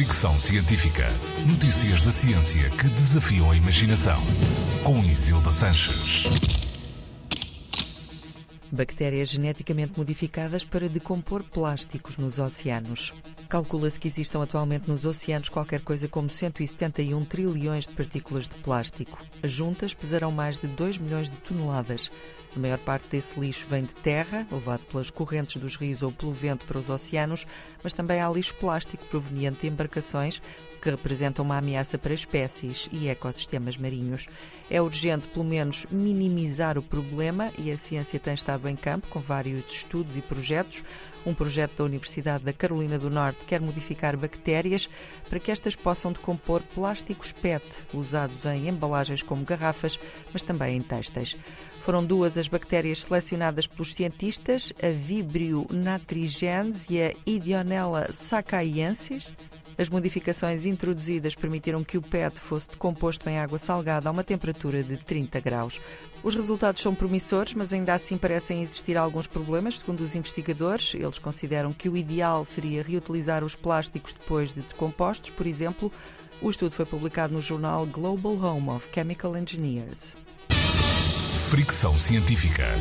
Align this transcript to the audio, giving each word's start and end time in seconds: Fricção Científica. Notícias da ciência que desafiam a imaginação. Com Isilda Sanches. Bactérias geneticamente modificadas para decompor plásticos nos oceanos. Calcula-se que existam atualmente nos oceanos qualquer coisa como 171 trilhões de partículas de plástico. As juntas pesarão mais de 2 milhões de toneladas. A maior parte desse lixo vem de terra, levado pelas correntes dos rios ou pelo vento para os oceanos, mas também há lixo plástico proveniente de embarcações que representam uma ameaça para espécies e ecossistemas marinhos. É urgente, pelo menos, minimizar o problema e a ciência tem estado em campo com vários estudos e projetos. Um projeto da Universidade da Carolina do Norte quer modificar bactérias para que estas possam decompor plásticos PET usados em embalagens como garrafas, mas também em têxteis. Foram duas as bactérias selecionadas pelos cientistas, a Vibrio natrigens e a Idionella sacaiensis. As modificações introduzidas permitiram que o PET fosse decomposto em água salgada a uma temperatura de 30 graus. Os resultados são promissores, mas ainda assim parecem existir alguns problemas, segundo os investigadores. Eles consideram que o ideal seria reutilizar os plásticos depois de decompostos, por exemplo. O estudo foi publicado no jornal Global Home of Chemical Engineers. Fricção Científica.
Fricção 0.00 0.40
Científica. 0.40 1.08
Notícias 1.46 2.00
da 2.00 2.10
ciência 2.10 2.70
que 2.70 2.88
desafiam 2.88 3.50
a 3.50 3.54
imaginação. 3.54 4.18
Com 4.82 5.04
Isilda 5.04 5.50
Sanches. 5.50 6.24
Bactérias 8.72 9.28
geneticamente 9.28 9.92
modificadas 9.98 10.64
para 10.64 10.88
decompor 10.88 11.44
plásticos 11.44 12.16
nos 12.16 12.38
oceanos. 12.38 13.12
Calcula-se 13.50 13.98
que 13.98 14.06
existam 14.06 14.44
atualmente 14.44 14.88
nos 14.88 15.04
oceanos 15.04 15.48
qualquer 15.48 15.80
coisa 15.80 16.06
como 16.06 16.30
171 16.30 17.24
trilhões 17.24 17.84
de 17.84 17.92
partículas 17.92 18.46
de 18.46 18.54
plástico. 18.54 19.18
As 19.42 19.50
juntas 19.50 19.92
pesarão 19.92 20.30
mais 20.30 20.60
de 20.60 20.68
2 20.68 20.98
milhões 20.98 21.32
de 21.32 21.36
toneladas. 21.38 22.12
A 22.54 22.58
maior 22.60 22.78
parte 22.78 23.08
desse 23.08 23.38
lixo 23.38 23.66
vem 23.68 23.84
de 23.84 23.94
terra, 23.94 24.46
levado 24.52 24.84
pelas 24.86 25.10
correntes 25.10 25.60
dos 25.60 25.76
rios 25.76 26.00
ou 26.02 26.12
pelo 26.12 26.32
vento 26.32 26.64
para 26.64 26.78
os 26.78 26.88
oceanos, 26.88 27.44
mas 27.82 27.92
também 27.92 28.20
há 28.20 28.28
lixo 28.28 28.54
plástico 28.54 29.04
proveniente 29.06 29.62
de 29.62 29.66
embarcações 29.66 30.40
que 30.80 30.90
representam 30.90 31.44
uma 31.44 31.58
ameaça 31.58 31.98
para 31.98 32.14
espécies 32.14 32.88
e 32.90 33.08
ecossistemas 33.08 33.76
marinhos. 33.76 34.26
É 34.68 34.80
urgente, 34.80 35.28
pelo 35.28 35.44
menos, 35.44 35.86
minimizar 35.90 36.78
o 36.78 36.82
problema 36.82 37.52
e 37.58 37.70
a 37.70 37.76
ciência 37.76 38.18
tem 38.18 38.34
estado 38.34 38.68
em 38.68 38.76
campo 38.76 39.06
com 39.08 39.20
vários 39.20 39.64
estudos 39.72 40.16
e 40.16 40.22
projetos. 40.22 40.82
Um 41.24 41.34
projeto 41.34 41.76
da 41.76 41.84
Universidade 41.84 42.44
da 42.44 42.52
Carolina 42.52 42.98
do 42.98 43.10
Norte 43.10 43.39
quer 43.44 43.60
modificar 43.60 44.16
bactérias 44.16 44.88
para 45.28 45.38
que 45.38 45.50
estas 45.50 45.76
possam 45.76 46.12
decompor 46.12 46.62
plásticos 46.74 47.32
PET 47.32 47.64
usados 47.92 48.44
em 48.46 48.68
embalagens 48.68 49.22
como 49.22 49.44
garrafas, 49.44 49.98
mas 50.32 50.42
também 50.42 50.76
em 50.76 50.82
têxteis. 50.82 51.36
Foram 51.80 52.04
duas 52.04 52.36
as 52.36 52.46
bactérias 52.46 53.02
selecionadas 53.02 53.66
pelos 53.66 53.94
cientistas, 53.94 54.72
a 54.82 54.90
Vibrio 54.90 55.66
natrigens 55.70 56.86
e 56.90 57.00
a 57.00 57.14
Idionella 57.26 58.12
sacaiensis. 58.12 59.32
As 59.80 59.88
modificações 59.88 60.66
introduzidas 60.66 61.34
permitiram 61.34 61.82
que 61.82 61.96
o 61.96 62.02
PET 62.02 62.38
fosse 62.38 62.68
decomposto 62.68 63.30
em 63.30 63.38
água 63.38 63.58
salgada 63.58 64.10
a 64.10 64.12
uma 64.12 64.22
temperatura 64.22 64.82
de 64.84 64.98
30 64.98 65.40
graus. 65.40 65.80
Os 66.22 66.34
resultados 66.34 66.82
são 66.82 66.94
promissores, 66.94 67.54
mas 67.54 67.72
ainda 67.72 67.94
assim 67.94 68.18
parecem 68.18 68.62
existir 68.62 68.98
alguns 68.98 69.26
problemas, 69.26 69.78
segundo 69.78 70.02
os 70.02 70.14
investigadores. 70.14 70.92
Eles 70.92 71.18
consideram 71.18 71.72
que 71.72 71.88
o 71.88 71.96
ideal 71.96 72.44
seria 72.44 72.82
reutilizar 72.82 73.42
os 73.42 73.56
plásticos 73.56 74.12
depois 74.12 74.52
de 74.52 74.60
decompostos, 74.60 75.30
por 75.30 75.46
exemplo. 75.46 75.90
O 76.42 76.50
estudo 76.50 76.74
foi 76.74 76.84
publicado 76.84 77.32
no 77.32 77.40
jornal 77.40 77.86
Global 77.86 78.34
Home 78.34 78.68
of 78.68 78.86
Chemical 78.94 79.34
Engineers. 79.34 80.14
Fricção 81.48 81.96
Científica. 81.96 82.74